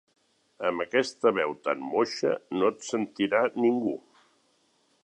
[0.69, 3.95] Amb aquesta veu tan moixa no et sentirà ningú.